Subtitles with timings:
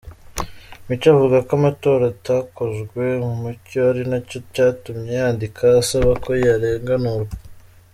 [0.87, 7.35] Mico avuga ko amatora atakozwe mu mucyo ari nacyo cyatumye yandika asaba ko yarenganurwa.